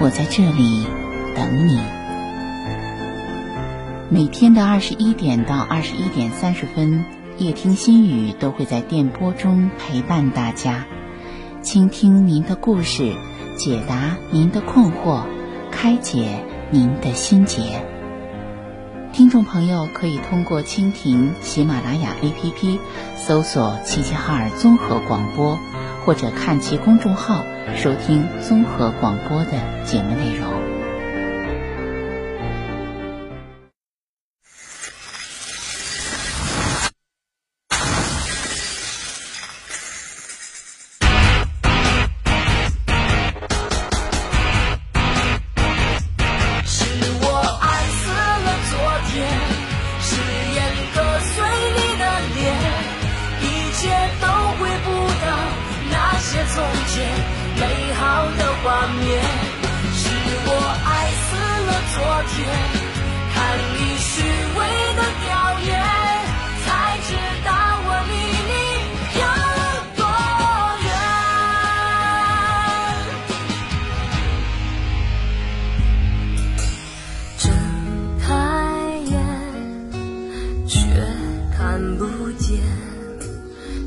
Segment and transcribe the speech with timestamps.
[0.00, 0.86] 我在这里
[1.34, 1.80] 等你。
[4.08, 7.04] 每天的二十一点到二十一点三十分，
[7.38, 10.86] 夜听心语都会在电波中陪伴大家，
[11.62, 13.14] 倾听您的故事，
[13.56, 15.24] 解答您的困惑，
[15.70, 16.44] 开解。
[16.74, 17.84] 您的心结，
[19.12, 22.78] 听众朋友可以通过蜻蜓、喜马拉雅 APP
[23.14, 25.58] 搜索“齐齐哈尔综合广播”，
[26.04, 27.44] 或者看其公众号
[27.76, 29.52] 收听综合广播的
[29.84, 30.61] 节目内容。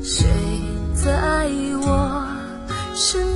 [0.02, 0.26] 谁
[0.94, 1.48] 在
[1.82, 2.26] 我
[2.94, 3.35] 身边？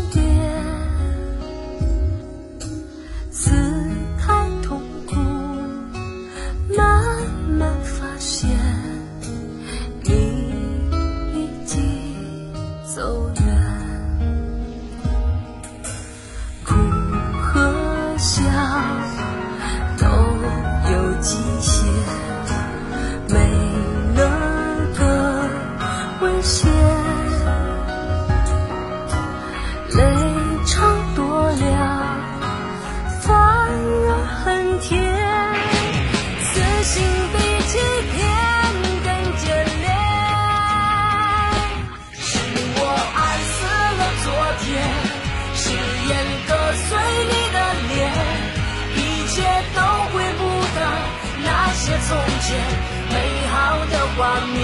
[52.50, 53.16] 美
[53.52, 54.58] 好的画面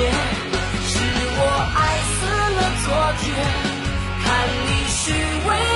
[0.88, 0.98] 是
[1.38, 1.42] 我
[1.74, 1.80] 爱
[2.12, 2.18] 死
[2.56, 2.86] 了昨
[3.20, 3.24] 天
[4.24, 4.26] 看
[4.66, 5.02] 你虚
[5.46, 5.75] 伪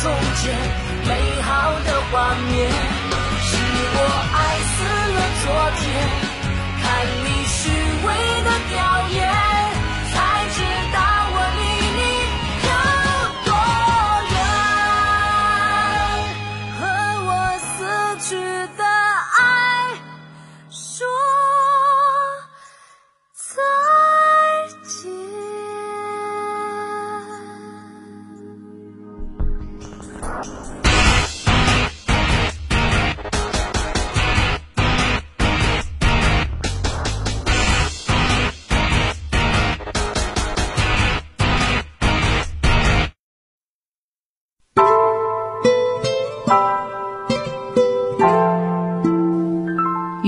[0.00, 0.54] 从前
[1.08, 3.56] 美好的画面，是
[3.94, 3.98] 我
[4.32, 4.76] 爱死
[5.14, 5.46] 了昨
[5.80, 5.86] 天，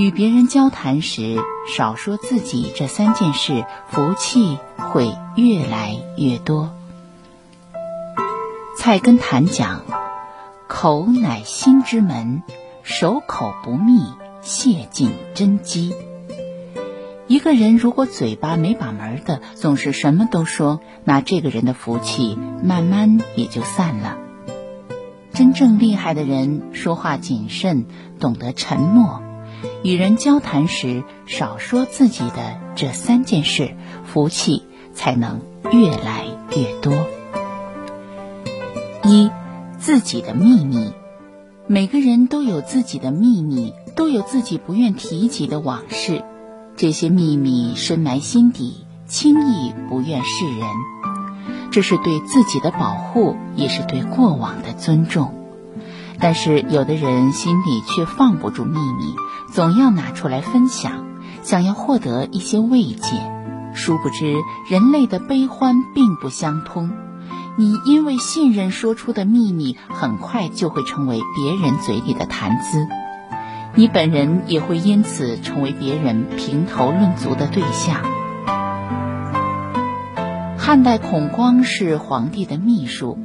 [0.01, 1.37] 与别人交谈时
[1.67, 6.73] 少说自己这三件事，福气会越来越多。
[8.75, 9.83] 菜根谭讲
[10.67, 12.41] ：“口乃心之门，
[12.81, 14.01] 守口不密，
[14.41, 15.93] 泄尽真机。”
[17.27, 24.17] 一个人如果嘴巴没把门的，总是什么都说，那这个人的福气慢慢也就散了。
[25.31, 27.85] 真正厉害的人，说话谨慎，
[28.19, 29.21] 懂得沉默。
[29.83, 33.75] 与人交谈时，少说自己的这三件事，
[34.05, 34.63] 福气
[34.93, 35.41] 才能
[35.71, 36.25] 越来
[36.55, 36.93] 越多。
[39.03, 39.29] 一，
[39.79, 40.93] 自己的秘密。
[41.67, 46.23] 每个人都有自己的秘密，都有自己不愿提及的往事。
[46.75, 50.67] 这些秘密深埋心底，轻易不愿示人。
[51.71, 55.33] 这是对自己的保护，也是对过往的尊重。
[56.21, 59.15] 但是，有的人心里却放不住秘密。
[59.51, 61.05] 总要拿出来分享，
[61.43, 63.17] 想要获得一些慰藉，
[63.73, 64.37] 殊不知
[64.69, 66.91] 人类的悲欢并不相通。
[67.57, 72.87] 你因为信任说出的秘密，很快就会成为别人嘴里的谈资，
[73.75, 78.05] 你本人也会因此成为别人评头论足的对象。
[80.57, 83.19] 汉代孔光是皇帝的秘书，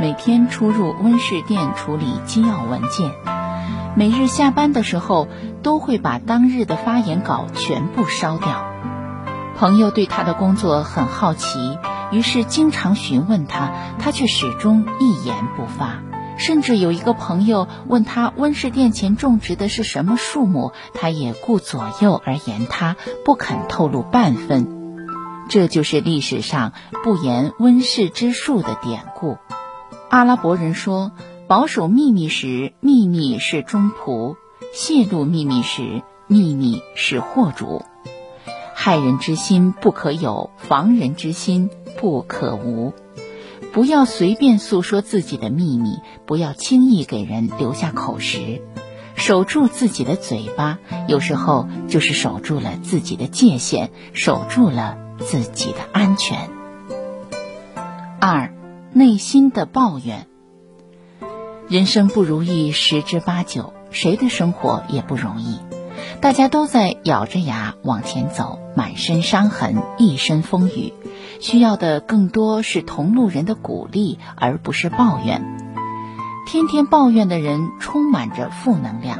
[0.00, 3.12] 每天出入温室殿处理机要文件。
[3.96, 5.28] 每日下班的时候，
[5.62, 8.64] 都会把当日的发言稿全部烧掉。
[9.56, 11.78] 朋友对他的工作很好奇，
[12.10, 16.02] 于是经常询问他，他却始终一言不发。
[16.36, 24.66] 甚至有一个朋友问他温室殿前种植的是什么树木，他也顾左右而言他，不肯透露半分。
[25.48, 26.72] 这就是历史上
[27.04, 29.38] 不言温室之树的典故。
[30.14, 31.10] 阿拉伯人说。
[31.48, 34.36] 保守秘密时，秘密是中仆；
[34.72, 37.84] 泄露秘密时，秘密是祸主。
[38.74, 42.94] 害人之心不可有，防人之心不可无。
[43.72, 48.62] 不要随便诉说自己的秘密，不要轻易给人留下口实。
[49.16, 56.48] 守住自己的嘴巴，有时候就是守住了自己的界限，守住了自己的安全。
[58.20, 58.53] 二，
[58.96, 60.28] 内心的抱怨。
[61.68, 65.58] 人生不如意十之八九，谁的生活也不容易，
[66.20, 70.92] 大家都在咬着牙往前走，满身伤痕，一身风雨，
[71.40, 75.42] 需要的更多是同路人的鼓励，而不是抱怨。
[76.46, 79.18] 天天抱怨的人充满着负能量，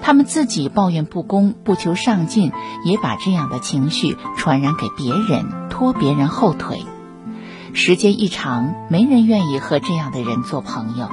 [0.00, 2.52] 他们自己抱怨不公，不求上进，
[2.84, 6.84] 也把这样的情绪传染给别人，拖别人后腿。
[7.76, 11.10] 时间一长，没人愿意和这样的人做朋友。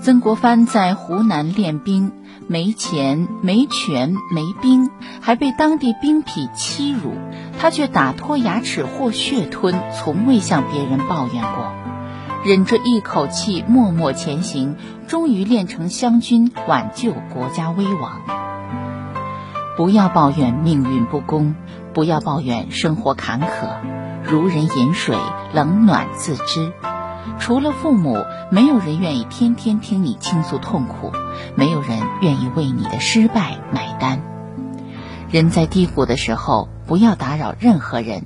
[0.00, 2.10] 曾国藩在湖南练兵，
[2.48, 7.14] 没钱、没权、没兵，还被当地兵痞欺辱，
[7.60, 11.72] 他却打脱牙齿或血吞，从未向别人抱怨过，
[12.44, 14.74] 忍着一口气默默前行，
[15.06, 18.22] 终于练成湘军，挽救国家危亡。
[19.76, 21.54] 不要抱怨命运不公，
[21.94, 23.46] 不要抱怨生活坎坷，
[24.32, 25.14] 如人饮水，
[25.52, 26.72] 冷暖自知。
[27.38, 28.16] 除了父母，
[28.50, 31.12] 没有人愿意天天听你倾诉痛苦，
[31.54, 34.22] 没有人愿意为你的失败买单。
[35.30, 38.24] 人在低谷的时候，不要打扰任何人，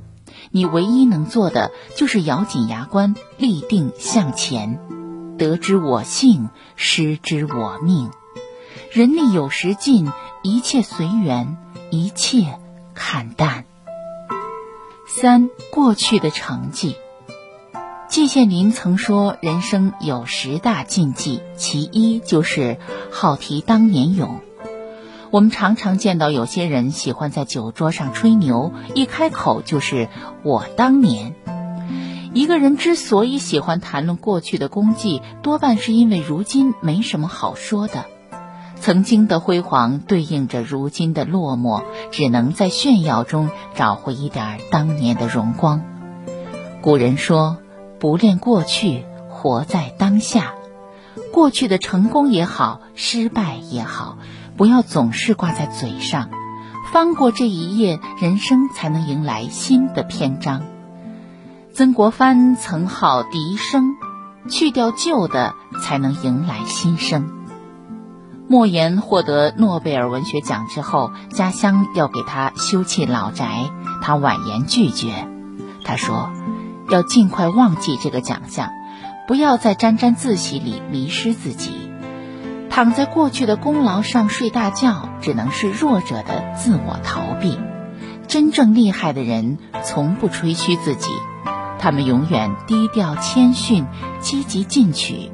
[0.53, 4.79] 你唯一能做的就是咬紧牙关，立定向前。
[5.37, 8.13] 得之我幸，失之我命。
[8.93, 10.13] 人力有时尽，
[10.45, 11.57] 一切随缘，
[11.91, 12.61] 一切
[12.95, 13.65] 看淡。
[15.07, 16.97] 三过去的成绩。
[18.09, 22.79] 季羡林曾说：“人生有十大禁忌，其一就是
[23.11, 24.41] 好提当年勇。
[25.31, 30.09] 我们常常见到有些人喜欢在酒桌上吹牛，一开口就是
[30.43, 31.35] 我当年。
[32.33, 38.05] 一个人之所以喜欢谈论过去的功绩，多半是因为如今没什么好说的。
[38.87, 45.83] 曾经的辉煌对应着如今的落寞，只能在炫耀中找回一点当年的荣光。
[46.83, 47.57] 古人说
[47.99, 50.55] ：“不恋过去，活在当下。”
[51.35, 54.19] 过去的成功也好，失败也好，
[54.57, 56.31] 不要总是挂在嘴上。
[56.93, 60.63] 翻过这一页，人生才能迎来新的篇章。
[61.75, 63.97] 曾国藩曾号笛声，
[64.49, 67.33] 去掉旧的，才能迎来新生。
[68.49, 73.73] 莫言获得诺贝尔文学奖之后，家乡要给他修葺老宅，
[74.03, 75.27] 他婉言拒绝。
[75.85, 76.31] 他说
[76.89, 78.71] ：“要尽快忘记这个奖项，
[79.27, 81.91] 不要在沾沾自喜里迷失自己。
[82.71, 87.59] 躺在过去的功劳上睡大觉，只能是弱者的自我逃避。
[88.29, 91.11] 真正厉害的人，从不吹嘘自己，
[91.81, 93.87] 他们永远低调谦逊，
[94.21, 95.33] 积极进取。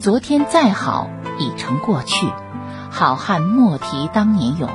[0.00, 2.26] 昨天再好。”已成过去，
[2.90, 4.68] 好汉莫提当年勇，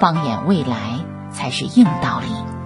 [0.00, 1.00] 放眼未来
[1.30, 2.57] 才是硬道理。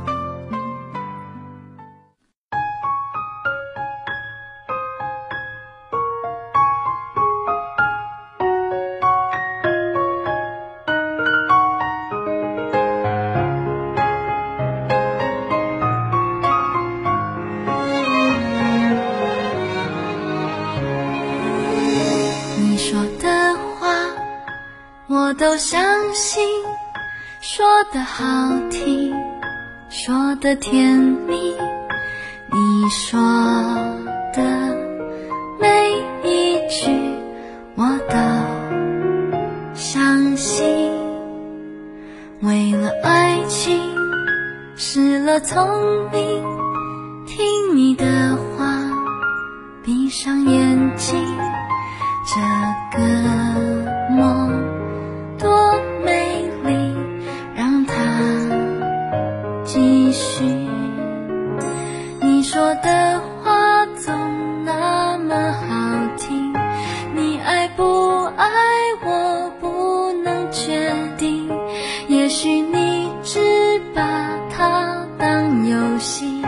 [27.91, 28.25] 的好
[28.71, 29.13] 听，
[29.89, 31.55] 说的甜蜜，
[32.51, 33.19] 你说
[72.13, 73.41] 也许你只
[73.95, 74.03] 把
[74.55, 76.43] 它当游戏，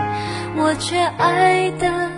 [0.59, 2.14] 我却爱的。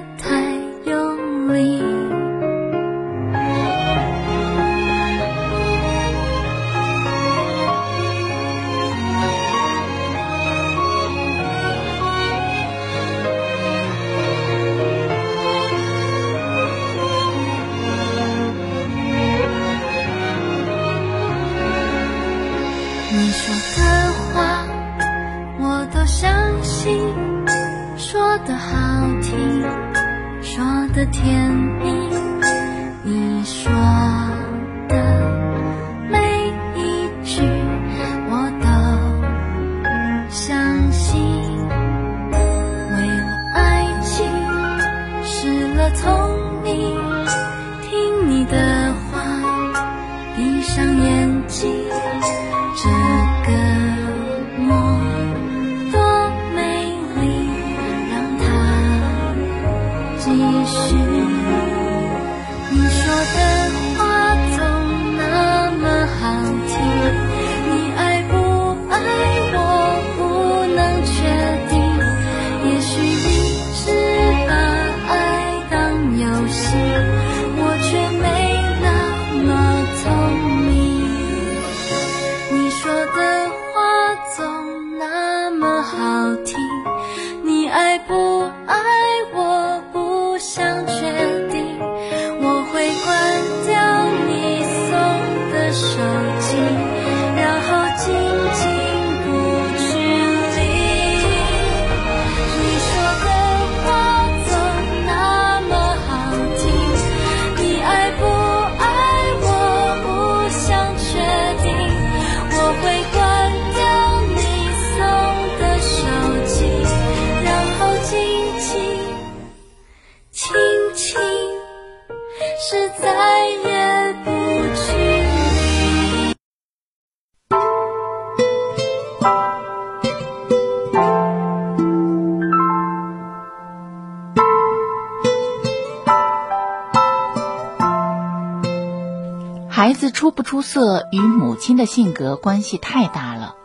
[140.36, 143.56] 不出色与母亲的性格关系太大了。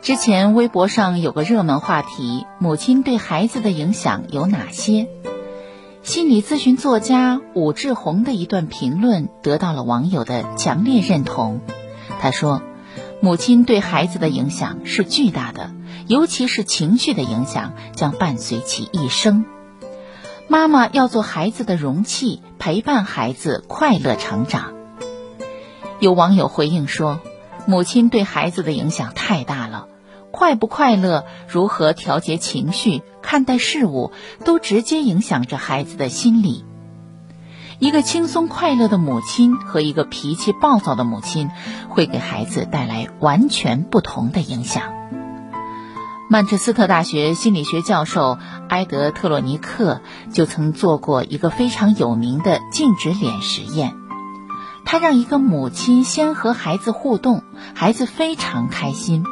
[0.00, 5.08] 之前微博上有个热门话题：母亲对孩子的影响有哪些？
[6.02, 11.60] 心理咨询作家武志红的一段评论得到了网友的强烈认同。
[12.20, 12.62] 他说
[13.20, 15.70] ：“母亲对孩子的影响是巨大的，
[16.06, 19.44] 尤其是情绪的影响将伴随其一生。
[20.48, 24.72] 妈妈要做孩子的容器，陪伴孩子快乐成长。”
[26.00, 27.20] 有网友回应说
[27.66, 29.88] ：“母亲对孩子的影响太大了。”
[30.30, 34.10] 快不快乐，如何调节情绪，看待事物，
[34.44, 36.64] 都直接影响着孩子的心理。
[37.78, 41.50] 一个轻松快乐的母亲和一个脾气暴躁的母亲，
[41.88, 44.92] 会给孩子带来完全不同的影响。
[46.28, 48.36] 曼彻斯特大学心理学教授
[48.68, 50.00] 埃德特洛尼克
[50.32, 53.94] 就曾做过一个非常有名的静止脸实验。
[54.84, 57.42] 他让一个母亲先和孩子互动，
[57.74, 59.24] 孩子非常开心。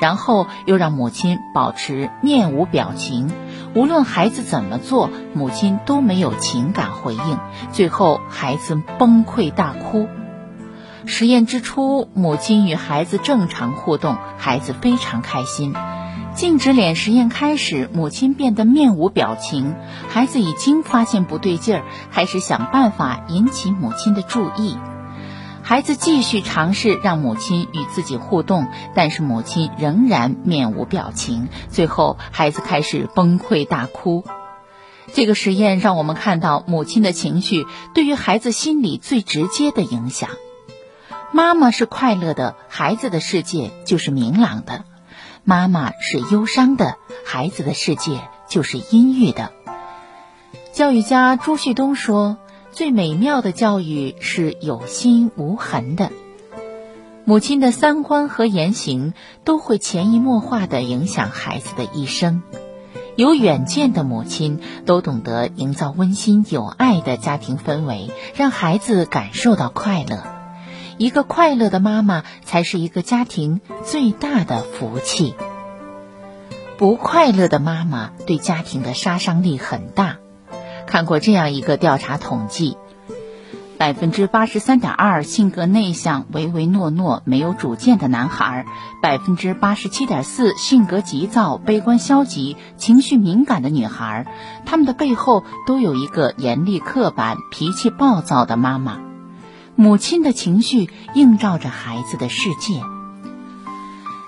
[0.00, 3.30] 然后又让母亲保持面无表情，
[3.74, 7.38] 无论孩子怎么做，母亲都没有情感回应。
[7.72, 10.08] 最后，孩子崩溃大哭。
[11.04, 15.74] 实验之初，母亲与孩子正常互动，孩子非常开心。
[16.34, 19.74] 静止脸实验开始，母亲变得面无表情，
[20.08, 24.76] 孩子已经发现不对劲儿，开始想办法引起母亲的注意。
[25.68, 31.48] 孩子继续尝试让母亲与自己互动，但是母亲仍然面无表情。
[31.70, 34.22] 最后，孩子开始崩溃大哭。
[35.12, 40.30] 这个实验让我们看到母亲的情绪对于孩子心理最直接的影响。
[41.32, 44.84] 妈妈是快乐的，孩子的世界就是明朗的；
[45.42, 49.50] 妈妈是忧伤的，孩子的世界就是阴郁的。
[50.72, 52.38] 教育家朱旭东说。
[52.76, 56.12] 最美妙的教育是有心无痕的，
[57.24, 62.42] 母亲的三观和言行都会潜移默化地影响孩子的一生。
[63.16, 70.22] 有远见的母亲都懂得营造温馨有爱的家庭氛围，让孩子感受到快乐。
[70.98, 75.34] 一个快乐的妈妈才是一个家庭最大的福气。
[76.76, 80.18] 不快乐的妈妈对家庭的杀伤力很大。
[80.86, 82.76] 看过这样一个调查统计：
[83.76, 88.64] 百分之八十三点二性格内向、唯唯诺诺、没有主见的男孩，
[89.02, 94.26] 百分之八十七点四性格急躁、悲观消极、情绪敏感的女孩，
[94.64, 98.98] 他们的背后都有一个严厉刻板、脾气暴躁的妈妈。
[99.74, 102.80] 母亲的情绪映照着孩子的世界。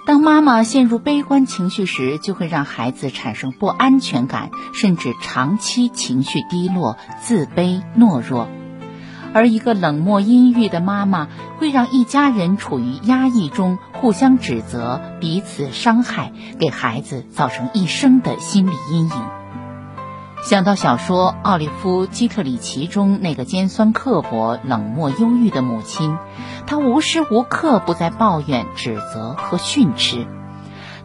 [0.09, 8.49] 当妈妈陷入悲观情绪时，就会让孩子产生不安全感，甚至长期情绪低落、自卑、懦弱。
[9.35, 19.38] 而一个冷漠阴郁的妈妈，会让一家人处于压抑中，互相指责、彼此伤害，给孩子造成一生的心理阴影。
[20.45, 26.17] 想到小说《奥利夫·基特里奇》中那个尖酸刻薄、冷漠忧郁的母亲，
[26.67, 30.27] 她无时无刻不在抱怨、指责和训斥。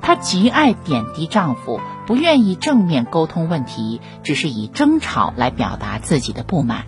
[0.02, 6.86] 她极爱贬低丈夫，不愿意正面沟通问题，只是以争吵来表达自己的不满。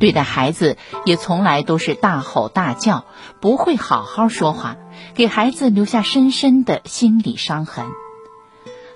[0.00, 3.04] 对待孩子也从来都是大吼大叫，
[3.40, 4.76] 不会好好说话，
[5.14, 7.86] 给孩子留下深深的心理伤痕。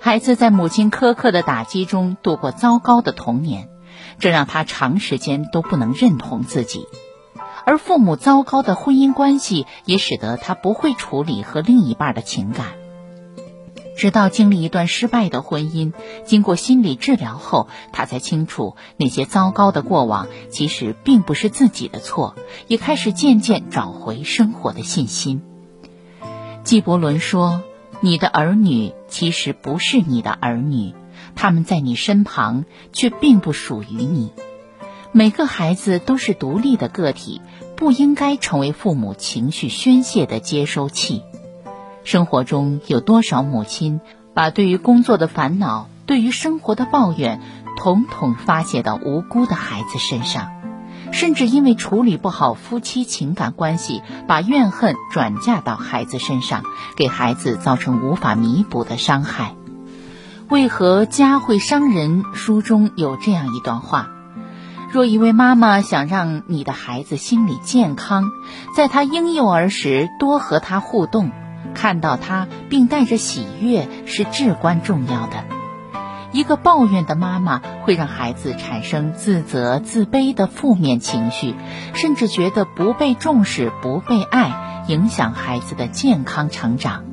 [0.04, 3.70] 孩子在母亲苛刻的打击中度过糟糕的童年，
[4.18, 6.80] 这让他长时间都不能认同自己；
[7.64, 12.72] 而父母糟糕的婚姻关系也使得他不会处理和另一半的情感。
[13.96, 15.94] 直到经历一段失败的婚姻，
[16.26, 22.36] 经过心理治疗后，他才清楚那些糟糕的过往其实并不是自己的错，
[22.66, 25.40] 也开始渐渐找回生活的信心。
[26.62, 27.62] 纪伯伦说。
[28.04, 30.92] 你的儿女其实不是你的儿女，
[31.34, 34.30] 他们在你身旁，却并不属于你。
[35.10, 37.40] 每个孩子都是独立的个体，
[37.76, 41.22] 不应该成为父母情绪宣泄的接收器。
[42.04, 44.02] 生活中有多少母亲
[44.34, 47.40] 把对于工作的烦恼、对于生活的抱怨，
[47.78, 50.50] 统统发泄到无辜的孩子身上？
[51.14, 56.64] 甚至因为处理不好夫妻情感关系，把怨恨转嫁到孩子身上，
[56.96, 59.54] 给孩子造成无法弥补的伤害。
[60.48, 62.24] 为何家会伤人？
[62.34, 64.10] 书中有这样一段话：
[64.90, 68.24] 若一位妈妈想让你的孩子心理健康，
[68.76, 71.30] 在他婴幼儿时多和他互动，
[71.74, 75.53] 看到他并带着喜悦是至关重要的。
[76.34, 81.54] 一个抱怨的妈妈会让孩子产生自责、自卑的负面情绪，
[81.94, 87.04] 甚至觉得不被重视、不被爱，影响孩子的健康成长。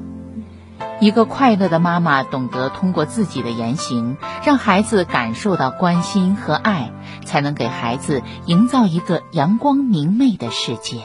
[0.99, 6.91] 一个快乐的妈妈懂得通过自己的言行，让孩子感受到关心和爱，
[7.23, 10.97] 才能给孩子营造一个阳光明媚的世界。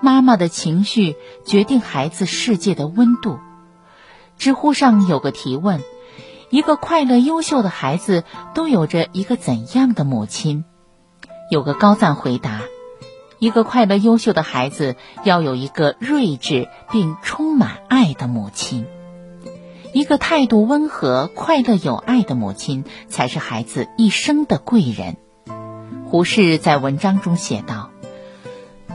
[0.00, 3.38] 妈妈的情绪决定孩子世界的温度。
[4.38, 5.82] 知乎上有个提问：
[6.50, 10.64] 一个快乐优秀的孩子都有着一个怎样的母亲？
[11.48, 12.62] 有个高赞回答。
[13.38, 18.84] 一个快乐优秀的孩子要有一个睿智并充满爱的母亲，
[19.92, 25.18] 一个态度温和、快乐有爱的母亲才是孩子一生的贵人。
[26.04, 27.90] 胡适在文章中写道：“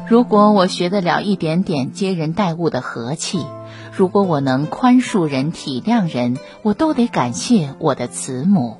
[0.10, 3.46] 如果我学得了一点点接人待物的和气，
[3.96, 8.78] 如果我能宽恕人、体谅人，我都得感谢我的慈母。”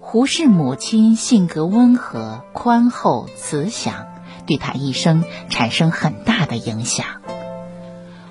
[0.00, 4.06] 胡适母亲性格温和、宽厚、慈祥。
[4.46, 7.04] 对他一生产生很大的影响。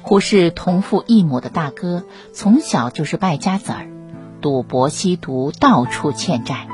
[0.01, 3.89] 胡适同父异母的大哥从小就是败家子儿，
[4.39, 6.69] 赌博吸毒，到处欠债。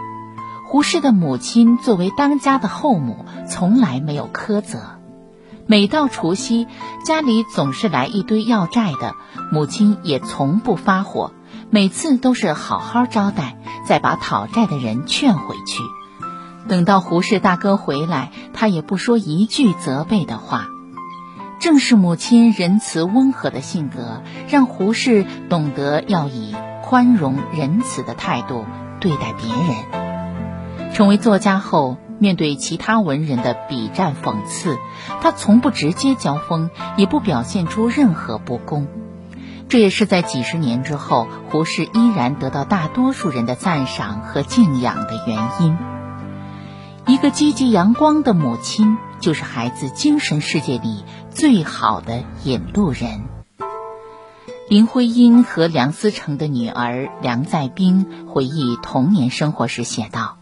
[0.70, 5.01] 胡适的母亲作为当家的后母，从来没有苛责。
[5.68, 6.68] 每到除夕，
[7.06, 9.16] 家里总是来一堆要债的，
[9.52, 11.32] 母亲也从不发火，
[11.70, 15.84] 每次都是好好招待，再把讨债的人劝回去。
[16.68, 20.68] 等到胡适大哥回来，他也不说一句责备的话。
[21.60, 28.66] 正是母亲仁慈温和的性格，让胡适懂得要以宽容仁慈的态度
[29.00, 30.92] 对待别人。
[30.94, 34.78] 成为作家后，面对其他文人的笔战讽刺，
[35.22, 38.88] 他从不直接交锋，也不表现出任何不公。
[39.70, 45.78] 这也是在几十年之后，胡适依然得到大多数人的赞赏和敬仰的原因。
[47.08, 53.24] 一个积极阳光的母亲，就是孩子精神世界里最好的引路人。
[54.70, 60.38] 林徽因和梁思成的女儿梁再冰回忆童年生活时写道：“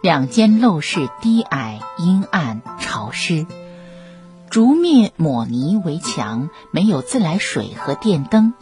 [0.00, 3.46] 两间陋室低矮、阴暗、潮湿，
[4.48, 8.54] 竹篾抹泥为墙，没有自来水和电灯，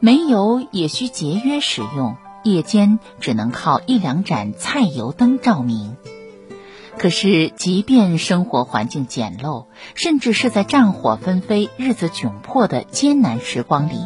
[0.00, 5.94] 煤油也需节约使用，夜间只能靠一两盏菜油灯照明。”
[6.98, 13.98] 可是，即便生活环境简陋，甚至是在战火纷飞、日子窘迫的艰难时光里，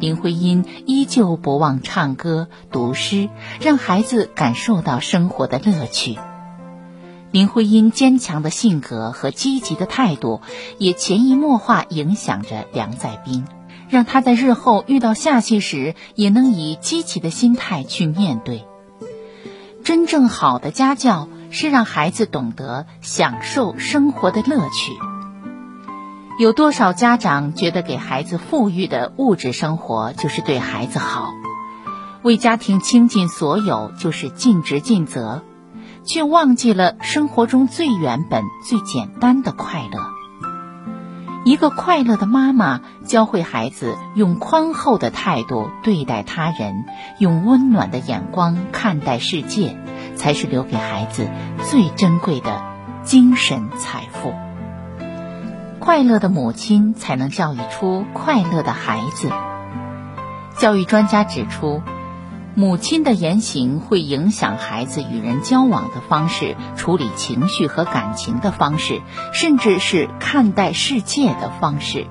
[0.00, 3.28] 林徽因依旧不忘唱歌、读诗，
[3.60, 6.18] 让孩子感受到生活的乐趣。
[7.30, 10.40] 林徽因坚强的性格和积极的态度，
[10.78, 13.44] 也潜移默化影响着梁再冰，
[13.90, 18.64] 让他在日后遇到下戏时，也能以积极的心态去面对。
[19.84, 21.28] 真正好的家教。
[21.50, 24.92] 是让孩子懂得享受生活的乐趣。
[26.38, 31.32] 有多少家长觉得给孩子富裕的物质生活就是对孩子好，
[32.22, 35.42] 为家庭倾尽所有就是尽职尽责，
[36.04, 40.17] 却忘记了生活中最原本、最简单的快乐。
[41.44, 46.84] 一个快乐的妈妈教会孩子用宽厚的态度对待他人，
[47.18, 49.76] 用温暖的眼光看待世界。
[50.18, 51.30] 才是留给孩子
[51.70, 52.60] 最珍贵的
[53.04, 54.34] 精神财富。
[55.78, 59.30] 快乐的母亲才能教育出快乐的孩子。
[60.56, 61.82] 教育专家指出，
[62.58, 69.00] 母亲的言行会影响孩子与人交往的方式、处理情绪和感情的方式，
[69.32, 72.08] 甚至是看待世界的方式。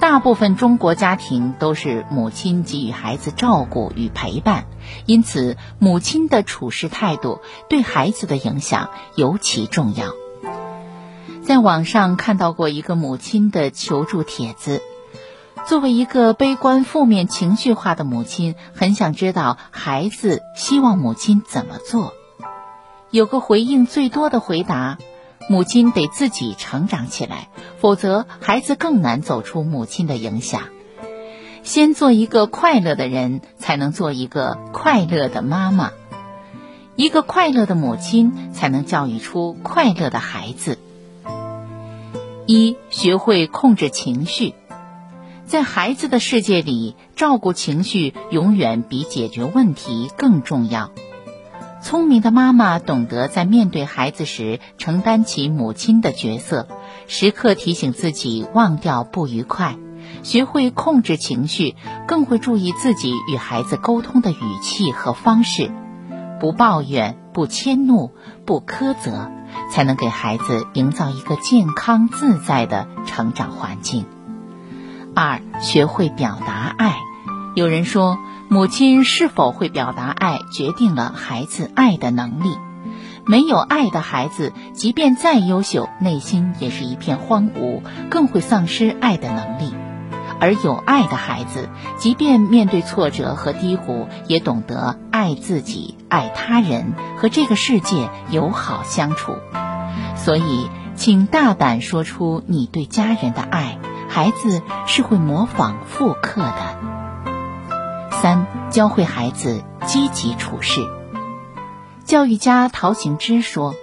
[0.00, 4.64] 大部分中国家庭都是母亲给予孩子照顾与陪伴，
[5.04, 10.14] 因此母亲的处事态度对孩子的影响尤其重要。
[11.42, 14.80] 在网上看到过一个母亲的求助帖子，
[15.66, 22.14] 作为一个悲观、负面情绪化的母亲，很想知道孩子希望母亲怎么做。
[23.10, 24.98] 有个回应最多的回答。
[25.50, 30.64] 母亲得自己成长起来，否则孩子更难走出母亲的影响。
[31.62, 35.92] 先做一个快乐的人，才能做一个快乐的妈妈。
[36.96, 40.78] 一个快乐的母亲，才能教育出快乐的孩子。
[42.44, 44.54] 一，学会控制情绪，
[45.48, 50.90] 在孩子的世界里，照顾情绪永远比解决问题更重要。
[51.82, 56.68] 聪明的妈妈懂得在面对孩子时承担起母亲的角色，
[57.06, 59.78] 时刻提醒自己忘掉不愉快，
[60.22, 65.70] 学会控制情绪，更会注意自己与孩子沟通的语气和方式，
[66.40, 68.10] 不抱怨、不迁怒、
[68.44, 69.30] 不苛责，
[69.72, 74.04] 才能给孩子营造一个健康自在的成长环境。
[75.20, 76.94] 二，学会表达爱。
[77.56, 82.56] 有人说，母亲是否会表达爱，决定了孩子爱的能力。
[83.26, 89.74] 没有爱的孩子，即便再优秀，内心也是一片荒芜，更会丧失爱的能力；
[90.38, 99.34] 而有爱的孩子，即便面对挫折和低谷，也懂得爱自己、爱他人，和这个世界友好相处。
[100.14, 103.78] 所以，请大胆说出你对家人的爱，
[104.18, 108.10] 孩子是会模仿复刻的。
[108.10, 110.80] 三，教会孩子积极处事。
[112.04, 113.76] 教育家陶行知说：“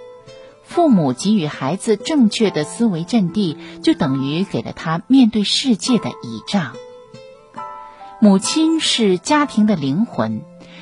[0.61, 6.73] 父母给予孩子正确的思维阵地，就等于给了他面对世界的倚仗。
[8.19, 10.41] 母亲是家庭的灵魂，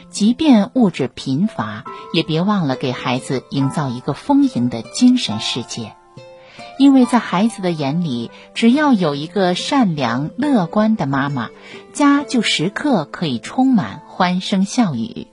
[0.09, 5.95] 即便物质贫乏，也别忘了给孩子营造一个丰盈的精神世界。
[6.83, 11.49] 因为在孩子的眼里，只要有一个善良乐观的妈妈，
[11.93, 15.27] 家就时刻可以充满欢声笑语。”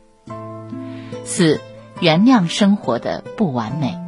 [1.27, 1.61] 四。
[2.01, 3.99] 原谅生活的不完美，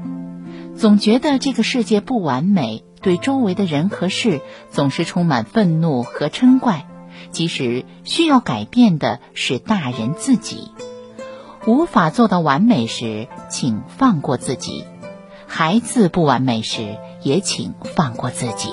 [0.79, 6.87] 总觉得这个世界不完美，对周围的人和事总是充满愤怒和嗔怪。
[7.33, 10.71] 其实需要改变的是大人自己。
[11.67, 14.85] 无法做到完美时，请放过自己；
[15.47, 18.71] 孩子不完美时，也请放过自己。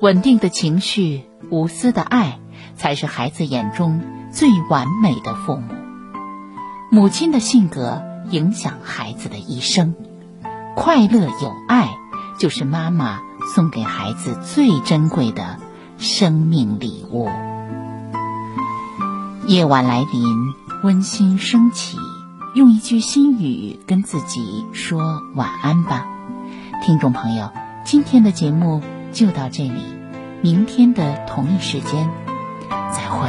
[0.00, 2.38] 稳定的情绪、无私的爱，
[2.76, 4.00] 才是孩子眼中
[4.32, 5.74] 最完美的父母。
[6.90, 9.94] 母亲的性格影响孩子的一生，
[10.76, 11.96] 快乐有爱
[12.38, 13.20] 就是妈妈
[13.54, 15.58] 送给孩子最珍贵的
[15.98, 17.28] 生命礼物。
[19.46, 20.54] 夜晚来临，
[20.84, 21.96] 温馨升起，
[22.54, 26.06] 用一句心语跟自己说晚安吧。
[26.80, 27.50] 听众朋友，
[27.84, 28.80] 今天的节目
[29.12, 29.82] 就到这里，
[30.42, 32.08] 明天的同一时间
[32.92, 33.28] 再会。